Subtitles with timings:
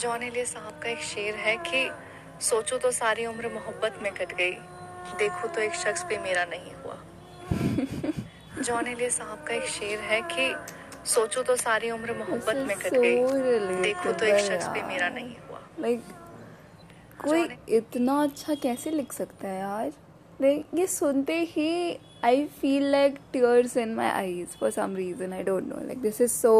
[0.00, 1.80] John Elia साहब का एक शेर है कि
[2.44, 4.52] सोचो तो सारी उम्र मोहब्बत में कट गई
[5.18, 6.96] देखो तो एक शख्स भी मेरा नहीं हुआ।
[8.62, 10.46] जॉन एलिया साहब का एक शेर है कि
[11.10, 15.08] सोचो तो सारी उम्र मोहब्बत में कट so गई देखो तो एक शख्स भी मेरा
[15.08, 16.00] नहीं हुआ। लाइक
[17.24, 19.92] कोई इतना अच्छा कैसे लिख सकता है यार?
[20.42, 25.42] लाइक ये सुनते ही I feel like tears in my eyes for some reason I
[25.42, 26.54] don't know like this is so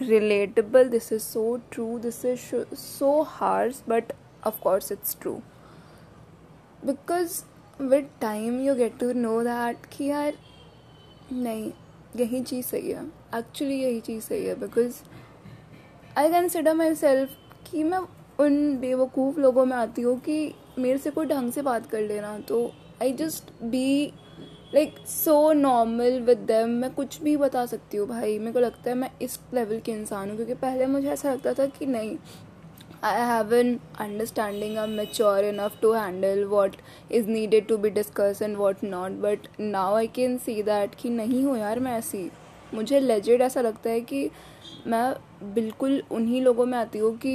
[0.00, 5.42] relatable this is so true this is so harsh but of course it's true
[6.84, 7.44] because
[7.78, 10.38] with time you get to know that कि यार
[11.32, 11.70] नहीं
[12.16, 15.00] यही चीज़ सही है actually यही चीज़ सही है because
[16.18, 17.36] I consider myself
[17.70, 17.98] कि मैं
[18.40, 22.38] उन बेवकूफ़ लोगों में आती हूँ कि मेरे से कोई ढंग से बात कर लेना
[22.48, 22.64] तो
[23.02, 24.12] I just be
[24.74, 28.90] like so normal with them मैं कुछ भी बता सकती हूँ भाई मेरे को लगता
[28.90, 32.16] है मैं इस लेवल की इंसान हूँ, क्योंकि पहले मुझे ऐसा लगता था कि नहीं,
[33.04, 34.74] I have an understanding.
[34.78, 36.76] I'm mature enough to handle what
[37.10, 39.16] is needed to be discussed and what not.
[39.20, 42.30] But now I can see that कि नहीं हूँ यार मैं ऐसी
[42.74, 44.30] मुझे लेजिड ऐसा लगता है कि
[44.86, 45.02] मैं
[45.54, 47.34] बिल्कुल उन्हीं लोगों में आती हूँ कि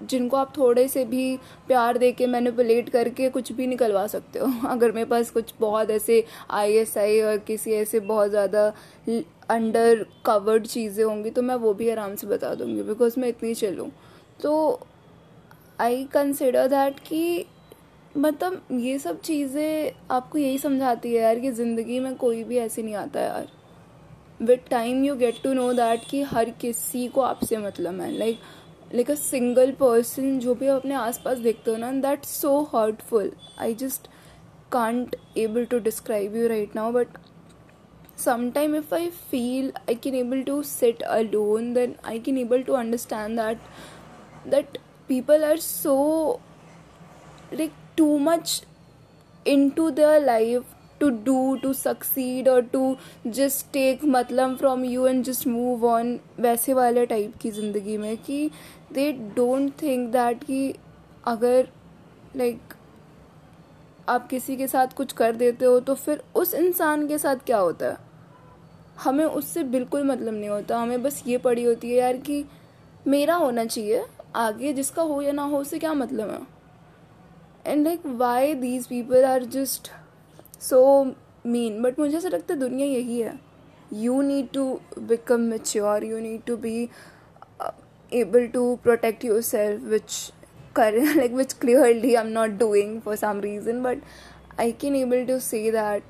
[0.00, 1.36] जिनको आप थोड़े से भी
[1.68, 5.90] प्यार दे के मैनिपुलेट करके कुछ भी निकलवा सकते हो। अगर मेरे पास कुछ बहुत
[5.90, 8.66] ऐसे आई एस आई और किसी ऐसे बहुत ज़्यादा
[9.50, 13.54] अंडर कवर्ड चीज़ें होंगी तो मैं वो भी आराम से बता दूँगी बिकॉज़ मैं इतनी
[13.54, 13.90] चलूँ
[14.42, 14.80] तो
[15.80, 17.44] आई कंसिडर दैट कि
[18.16, 22.82] मतलब ये सब चीज़ें आपको यही समझाती है यार कि ज़िंदगी में कोई भी ऐसे
[22.82, 23.48] नहीं आता यार।
[24.40, 28.38] With time you get to know that कि हर किसी को आपसे मतलब है। Like
[28.94, 32.58] like a single person जो भी आप अपने आस पास देखते हो ना that so
[32.74, 34.08] hurtful I just
[34.72, 37.18] can't able to describe you right now but
[38.18, 42.72] समाइम if I feel I can able to set alone then I can able to
[42.72, 43.58] understand that
[44.48, 45.96] that people are so
[47.54, 48.62] like too much
[49.70, 55.24] into the life to do to succeed और to just take मतलब from you and
[55.24, 58.50] just move on वैसे वाले type की ज़िंदगी में कि
[58.94, 60.74] they don't think that कि
[61.24, 61.68] अगर
[62.36, 62.76] लाइक like,
[64.08, 67.58] आप किसी के साथ कुछ कर देते हो तो फिर उस इंसान के साथ क्या
[67.58, 67.96] होता है?
[69.00, 72.44] हमें उससे बिल्कुल मतलब नहीं होता। हमें बस ये पड़ी होती है यार कि
[73.06, 74.04] मेरा होना चाहिए,
[74.36, 76.40] आगे जिसका हो या ना हो, उससे क्या मतलब है?
[77.66, 79.90] And like why these people are just
[80.60, 81.04] so
[81.46, 83.38] mean but मुझे ऐसा लगता है दुनिया यही है।
[83.92, 86.88] You need to become mature you need to be
[88.12, 90.30] able to protect yourself, which
[90.76, 93.98] like, which clearly i'm not doing for some reason, but
[94.58, 96.02] i can able to say that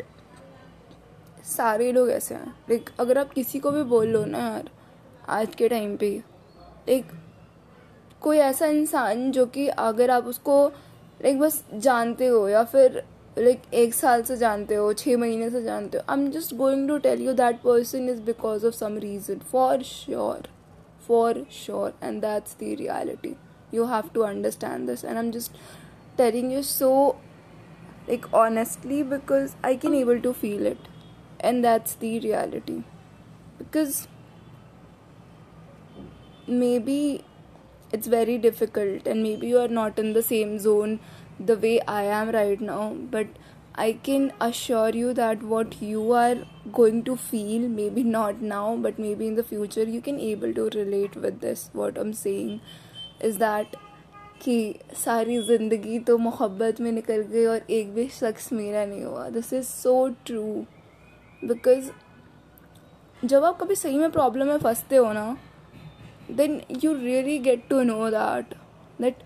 [1.47, 4.71] सारे लोग ऐसे हैं। लाइक अगर आप किसी को भी बोल लो ना यार,
[5.29, 6.11] आज के टाइम पे
[6.89, 7.11] लाइक
[8.23, 10.67] कोई ऐसा इंसान जो कि अगर आप उसको
[11.23, 13.03] लाइक बस जानते हो या फिर
[13.39, 16.89] लाइक एक साल से जानते हो छः महीने से जानते हो I am just going
[16.89, 20.49] to tell you that person is because of some reason for sure
[21.07, 21.93] for sure.
[22.01, 23.37] And that's the reality.
[23.71, 25.05] You have to understand this.
[25.05, 25.57] And i'm just
[26.17, 27.17] telling you so
[28.09, 30.79] like honestly because i can able to feel it.
[31.41, 32.83] And that's the reality.
[33.59, 34.09] Because
[36.47, 37.25] maybe
[37.93, 39.07] it's very difficult.
[39.07, 41.01] And maybe you are not in the same zone
[41.39, 42.95] the way i am right now.
[43.11, 43.27] But
[43.76, 46.38] i can assure you that what you are
[46.80, 50.70] going to feel maybe not now but maybe in the future you can able to
[50.78, 52.60] relate with this what i'm saying
[53.22, 53.80] is that
[54.44, 54.54] कि
[54.96, 59.52] सारी ज़िंदगी तो मोहब्बत में निकल गई और एक भी शख्स मेरा नहीं हुआ this
[59.54, 59.96] is so
[60.26, 60.44] true
[61.44, 61.90] because
[63.26, 65.36] जब आप कभी सही में प्रॉब्लम में फंसते हो ना
[66.30, 68.56] then you really get to know that
[69.00, 69.24] that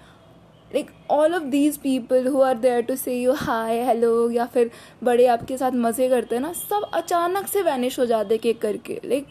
[0.74, 4.70] like all of these people who are there to say you hi, hello, या फिर
[5.04, 8.60] बड़े आपके साथ मज़े करते हैं ना, सब अचानक से वैनिश हो जाते हैं एक
[8.62, 9.26] करके। लाइक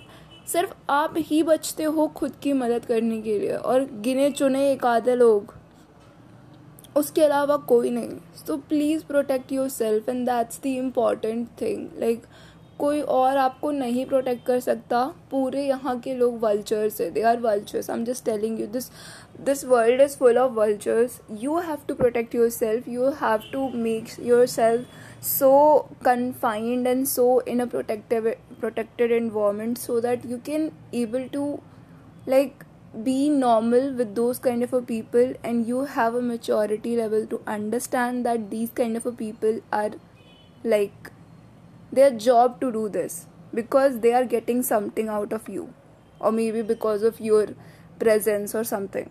[0.47, 4.85] सिर्फ़ आप ही बचते हो खुद की मदद करने के लिए और गिने चुने एक
[4.85, 5.53] आधे लोग।
[6.95, 12.23] उसके अलावा कोई नहीं। So please protect yourself and that's the important thing like
[12.79, 17.39] कोई और आपको नहीं प्रोटेक्ट कर सकता। पूरे यहाँ के लोग वल्चर्स है। They are
[17.41, 18.89] vultures I am just telling you this
[19.39, 21.21] this world is full of vultures.
[21.29, 22.87] You have to protect yourself.
[22.87, 24.85] You have to make yourself
[25.19, 31.61] so confined and so in a protective protected environment so that you can able to
[32.25, 32.65] like
[33.03, 37.41] be normal with those kind of a people and you have a maturity level to
[37.45, 39.91] understand that these kind of a people are
[40.63, 41.11] like
[41.91, 45.73] their job to do this because they are getting something out of you
[46.19, 47.47] or maybe because of your
[47.99, 49.09] presence or something.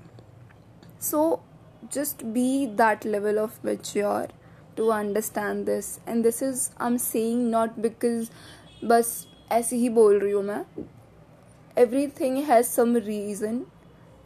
[1.00, 1.42] so
[1.90, 4.28] just be that level of mature
[4.76, 8.32] to understand this and this is i'm saying not because
[8.84, 9.10] बस
[9.52, 10.64] ऐसे ही बोल रही हूँ मैं
[11.78, 13.60] everything has some reason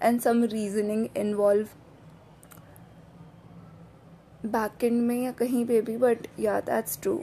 [0.02, 1.74] and some reasoning involved
[4.46, 7.18] back and में या कहीं पे भी बट या दैट्स ट्रू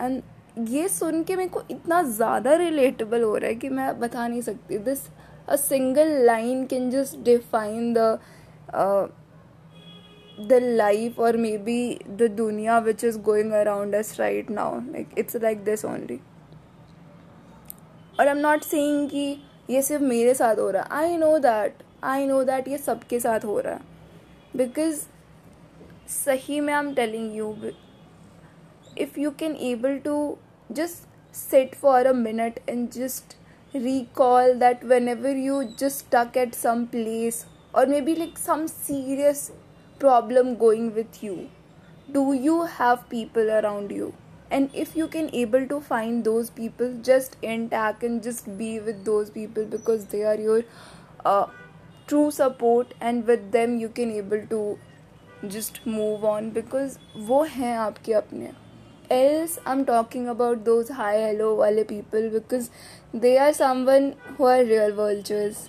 [0.00, 0.22] एंड
[0.68, 4.40] ये सुन के मेरे को इतना ज़्यादा रिलेटेबल हो रहा है कि मैं बता नहीं
[4.42, 5.06] सकती this
[5.48, 8.18] a single line can just define the
[10.48, 15.34] the life or maybe the dunya which is going around us right now like it's
[15.46, 16.20] like this only
[18.18, 21.38] और आई एम नॉट सेइंग कि ये सिर्फ मेरे साथ हो रहा है I know
[21.38, 25.00] that I know that ये सबके साथ हो रहा है बिकॉज
[26.14, 27.54] सही में I am telling you
[28.98, 30.16] if you can able to
[30.72, 33.36] just sit for a minute and just
[33.74, 37.46] recall that whenever you just stuck at some place
[37.76, 39.50] or maybe like some serious
[39.98, 41.48] problem going with you
[42.10, 44.12] do you have people around you
[44.50, 49.04] and if you can able to find those people just intact and just be with
[49.04, 50.62] those people because they are your
[51.24, 51.46] uh,
[52.06, 54.78] true support and with them you can able to
[55.48, 58.52] just move on because वो हैं आपके अपने
[59.10, 62.70] else I'm talking about those hi hello वाले people because
[63.14, 65.68] they are someone who are real vultures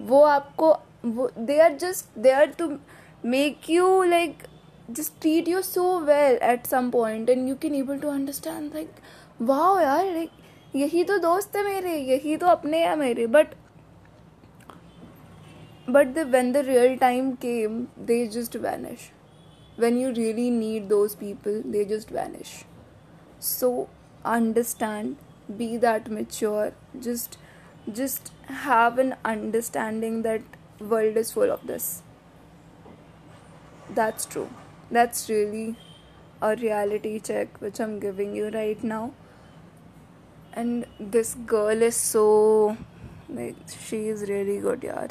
[0.00, 0.91] वो आपको वो
[1.36, 2.80] they are just there to
[3.22, 4.44] make you like
[4.92, 9.00] just treat you so well at some point and you can able to understand like
[9.40, 10.44] wow यार like
[10.76, 13.54] यही तो दोस्त है मेरे यही तो अपने हैं मेरे but
[15.96, 17.78] but the when the real time came
[18.10, 19.06] they just vanish
[19.84, 22.52] when you really need those people they just vanish
[23.38, 23.70] so
[24.24, 25.16] understand
[25.60, 26.72] be that mature
[27.08, 27.38] just
[28.00, 28.32] just
[28.66, 32.02] have an understanding that world is full of this
[33.90, 34.48] that's true
[34.90, 35.76] that's really
[36.40, 39.12] a reality check which I'm giving you right now.
[40.52, 42.76] And this girl is so
[43.28, 43.56] like
[43.86, 45.08] she is really good, yaar.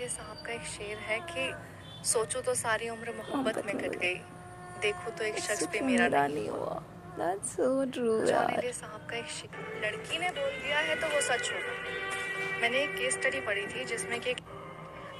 [0.00, 1.52] ये साहब का एक शेर है कि
[2.12, 4.14] सोचो तो सारी उम्र मोहब्बत में कट गई
[4.82, 6.82] देखो तो एक शख्स पे मेरा नहीं हुआ
[7.17, 12.83] That's so true, का एक लड़की ने बोल दिया है तो वो सच होगा। मैंने
[12.83, 14.31] एक केस स्टडी पढ़ी थी जिसमें कि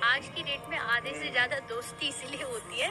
[0.06, 2.90] आज की डेट में आधे से ज़्यादा दोस्ती इसलिए होती है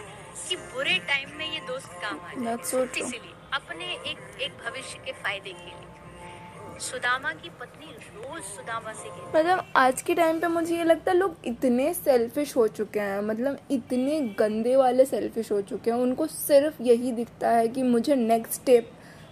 [0.48, 2.32] कि बुरे टाइम में ये दोस्त काम आ
[2.64, 8.42] so जाए इसीलिए अपने एक एक भविष्य के फ़ायदे के लिए। सुदामा की पत्नी रोज
[8.44, 12.66] सुदामा से मतलब आज के टाइम पे मुझे ये लगता है लोग इतने सेल्फिश हो
[12.80, 17.68] चुके हैं मतलब इतने गंदे वाले सेल्फिश हो चुके हैं उनको सिर्फ़ यही दिखता है
[17.68, 18.90] कि मुझे नेक्स्ट स्टेप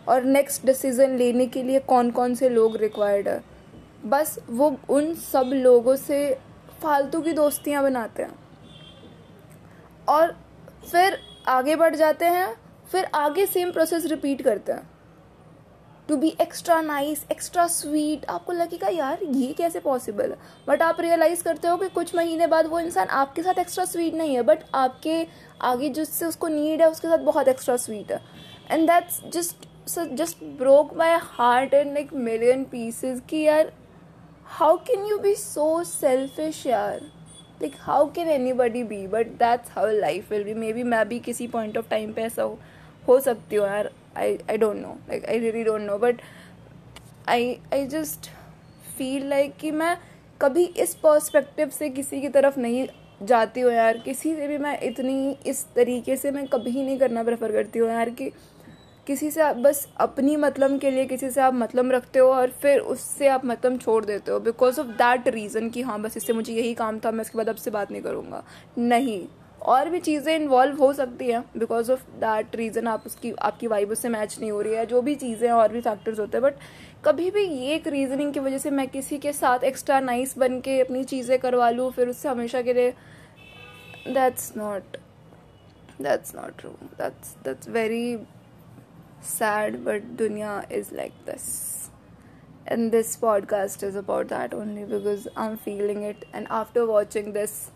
[0.08, 3.44] और नेक्स्ट डिसीज़न लेने के लिए कौन कौन से लोग रिक्वायर्ड है?
[4.06, 6.38] बस वो उन सब लोगों से
[6.82, 8.38] फालतू की दोस्तियाँ बनाते हैं।
[10.08, 10.36] और
[10.92, 11.18] फिर
[11.48, 12.54] आगे बढ़ जाते हैं,
[12.92, 14.90] फिर आगे सेम प्रोसेस रिपीट करते हैं।
[16.08, 20.36] To be extra nice extra sweet आपको लगेगा, यार, ये कैसे पॉसिबल है?
[20.68, 24.14] बट आप रियलाइज़ करते हो कि कुछ महीने बाद वो इंसान आपके साथ एक्स्ट्रा स्वीट
[24.14, 25.26] नहीं है बट आपके
[25.62, 28.20] आगे जिससे उसको नीड है, उसके साथ बहुत एक्स्ट्रा स्वीट है।
[28.70, 33.72] And that's just so just broke my heart in like million pieces कि यार
[34.58, 37.00] how can you be so selfish यार
[37.60, 41.48] like how can anybody be but that's how life will be maybe मैं भी किसी
[41.48, 42.58] point of time पे ऐसा हो,
[43.08, 46.24] हो सकती हूँ यार I I don't know like I really don't know but
[47.28, 48.30] I I just
[48.98, 49.96] feel like कि मैं
[50.40, 52.86] कभी इस पर्सपेक्टिव से किसी की तरफ़ नहीं
[53.22, 57.22] जाती हूँ यार किसी से भी मैं इतनी इस तरीके से मैं कभी नहीं करना
[57.22, 58.30] प्रेफर करती हूँ यार कि
[59.06, 62.50] किसी से आप बस अपनी मतलब के लिए किसी से आप मतलब रखते हो और
[62.62, 66.32] फिर उससे आप मतलब छोड़ देते हो। बिकॉज़ ऑफ़ दैट रीज़न कि हाँ बस इससे
[66.32, 68.42] मुझे यही काम था, मैं इसके बाद अब से बात नहीं करूँगा।
[68.78, 69.26] नहीं,
[69.62, 73.90] और भी चीज़ें इन्वॉल्व हो सकती हैं। बिकॉज़ ऑफ़ दैट रीज़न आप उसकी, आपकी वाइब
[73.90, 76.54] उससे मैच नहीं हो रही है। जो भी चीज़ें और भी फैक्टर्स होते हैं। बट
[77.04, 80.60] कभी भी ये एक रीजनिंग की वजह से मैं किसी के साथ एक्स्ट्रा नाइस बन
[80.60, 82.94] के अपनी चीज़ें करवा लूँ, फिर उससे हमेशा के लिए
[84.08, 84.96] that's not
[86.00, 88.16] that's not true that's that's very
[89.26, 91.90] sad, but dunya is like this.
[92.66, 96.24] And this podcast is about that only because I'm feeling it.
[96.32, 97.70] And after watching this,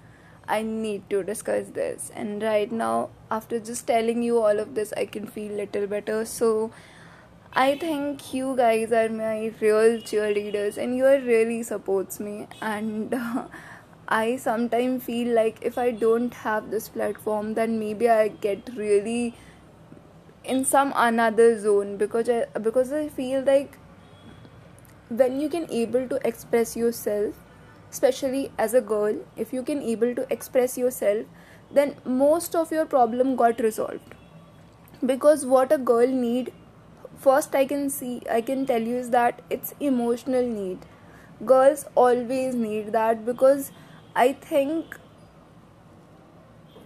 [0.49, 2.11] I need to discuss this.
[2.15, 6.25] And right now, after just telling you all of this, I can feel little better.
[6.25, 6.73] So
[7.53, 12.47] I think you guys are my real cheerleaders, and you are really supports me.
[12.63, 13.45] And uh,
[14.09, 19.35] I sometimes feel like if I don't have this platform, then maybe I get really
[20.49, 23.79] in some another zone because I, because I feel like
[25.09, 27.35] when you can able to express yourself
[27.91, 31.27] especially as a girl if you can able to express yourself
[31.71, 34.15] then most of your problem got resolved.
[35.05, 36.53] Because what a girl need
[37.25, 40.79] first i can see i can tell you is that it's emotional need.
[41.45, 43.71] Girls always need that because
[44.15, 44.97] i think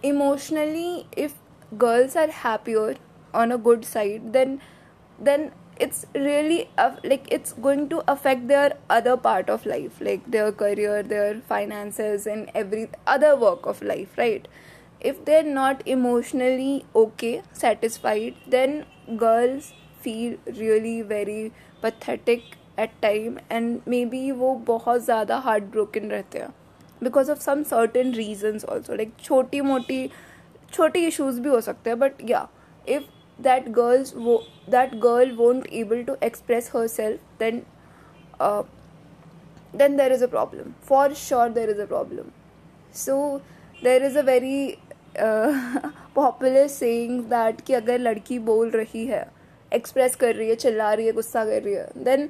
[0.03, 1.35] emotionally if
[1.77, 2.95] girls are happier
[3.34, 4.60] on a good side then
[5.18, 10.28] then it's really uh, like it's going to affect their other part of life like
[10.30, 14.48] their career their finances and every other work of life right
[15.00, 18.84] if they're not emotionally okay satisfied then
[19.16, 26.38] girls feel really very pathetic at time and maybe वो बहुत ज़्यादा heart broken रहते
[26.38, 26.48] हैं
[27.02, 30.08] because of some certain reasons also like छोटी मोटी
[30.72, 32.48] छोटी issues भी हो सकते हैं बट या
[32.88, 33.08] if
[33.39, 37.65] that girls wo- that girl won't able to express herself then
[38.39, 38.63] uh,
[39.73, 42.31] then there is a problem for sure there is a problem
[42.91, 43.41] so
[43.81, 44.79] there is a very
[45.19, 49.25] uh, popular saying that कि अगर लड़की बोल रही है
[49.73, 52.29] express कर रही है चिल्ला रही है गुस्सा कर रही है then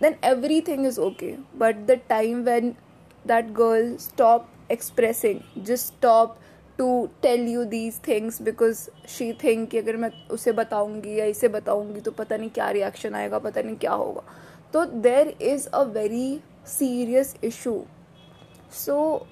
[0.00, 2.74] then everything is okay but the time when
[3.30, 6.36] that girl stop expressing just stop
[6.78, 11.48] to tell you these things because she think कि अगर मैं उसे बताऊँगी या इसे
[11.48, 14.22] बताऊँगी तो पता नहीं क्या रिएक्शन आएगा, पता नहीं क्या होगा।
[14.72, 17.82] तो there is a very serious issue
[18.84, 19.26] so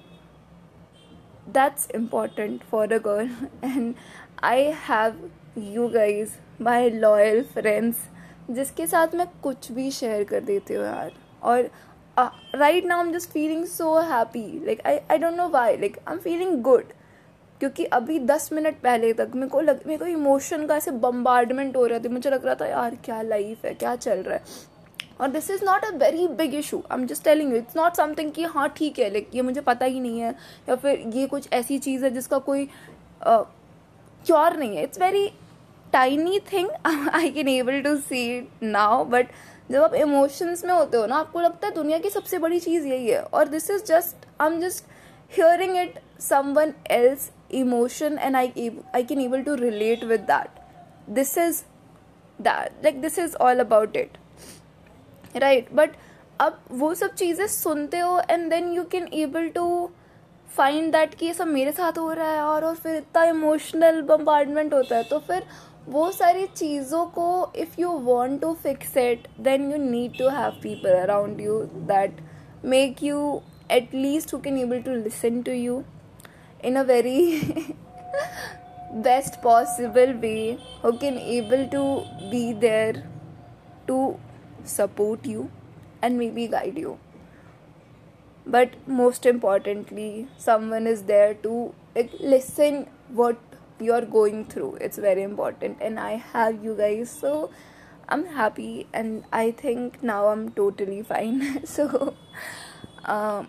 [1.47, 3.27] that's important for a girl.
[3.63, 3.95] And
[4.39, 5.15] i have
[5.55, 7.95] you guys, my loyal friends,
[8.51, 11.11] जिसके साथ मैं कुछ भी शेयर कर देती हूँ यार।
[11.43, 11.69] और
[12.55, 15.97] right now I am just feeling so happy like I I don't know why like
[16.07, 16.93] I am feeling good
[17.59, 21.75] क्योंकि अभी दस मिनट पहले तक मेरे को लग मेरे को इमोशन का ऐसे बम्बार्डमेंट
[21.77, 24.43] हो रहा था। मुझे लग रहा था यार क्या लाइफ है क्या चल रहा है?
[25.21, 27.95] और this is not a very big issue I am just telling you it's not
[27.95, 30.33] something कि हाँ ठीक है लाइक ये मुझे पता ही नहीं है।
[30.69, 32.69] या फिर ये कुछ ऐसी चीज़ है जिसका कोई
[33.23, 35.27] क्योर uh, नहीं है। It's very
[35.93, 39.27] tiny thing I can able to see it now but
[39.71, 42.87] जब आप इमोशंस में होते हो ना आपको लगता है दुनिया की सबसे बड़ी चीज़
[42.87, 44.85] यही है। और this is just I am just
[45.31, 50.60] hearing it someone else emotion and I I can able to relate with that
[51.14, 51.62] this is
[52.38, 54.18] that like this is all about it
[55.36, 55.96] right but
[56.40, 59.90] अब वो सब चीज़ें सुनते हो and then you can able to
[60.48, 64.00] find that कि ये सब मेरे साथ हो रहा है और और फिर इतना इमोशनल
[64.04, 65.44] बम्बार्डमेंट होता है तो फिर
[65.88, 70.60] वो सारी चीज़ों को if you want to fix it then you need to have
[70.62, 72.20] people around you that
[72.64, 75.84] make you at least who can able to listen to you
[76.63, 77.75] in a very
[79.07, 83.03] best possible way who can able to be there
[83.87, 84.17] to
[84.63, 85.51] support you
[86.01, 86.97] and maybe guide you.
[88.45, 93.37] But most importantly someone is there to like, listen what
[93.79, 94.77] you're going through.
[94.81, 97.49] It's very important and i have you guys so
[98.07, 101.61] i'm happy and i think now i'm totally fine.
[101.65, 102.15] So
[103.05, 103.47] um,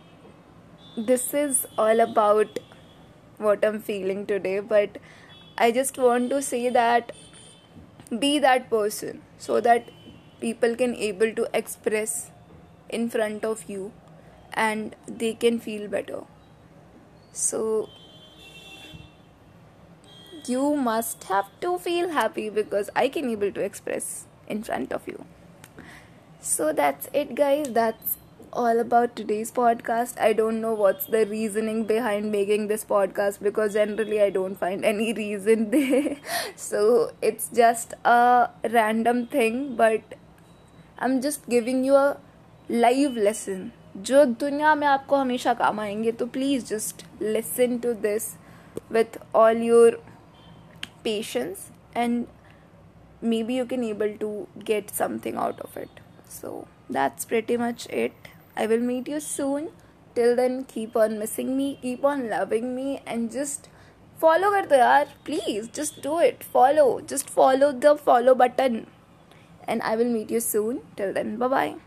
[0.96, 2.58] this is all about
[3.38, 4.98] what i'm feeling today but
[5.58, 7.12] i just want to say that
[8.18, 9.88] be that person so that
[10.40, 12.30] people can able to express
[12.88, 13.92] in front of you
[14.52, 16.22] and they can feel better.
[17.32, 17.88] So
[20.46, 25.08] you must have to feel happy because i can able to express in front of
[25.08, 25.24] you.
[26.40, 27.72] So that's it guys.
[27.72, 28.18] That's
[28.55, 33.73] all about today's podcast i don't know what's the reasoning behind making this podcast because
[33.73, 36.17] generally i don't find any reason there
[36.55, 40.01] so it's just a random thing but
[41.00, 42.17] i'm just giving you a
[42.69, 48.27] live lesson जो दुनिया में आपको हमेशा काम आएंगे तो please just listen to this
[48.91, 50.00] with all your
[51.03, 52.27] patience and
[53.21, 55.89] maybe you can able to get something out of it
[56.27, 58.13] so that's pretty much it
[58.56, 59.70] I will meet you soon.
[60.14, 63.68] Till then, keep on missing me, keep on loving me, and just
[64.18, 65.08] follow kar do.
[65.25, 66.42] Please, just do it.
[66.42, 67.00] Follow.
[67.00, 68.86] Just follow the follow button.
[69.68, 70.80] And I will meet you soon.
[70.96, 71.85] Till then, bye bye.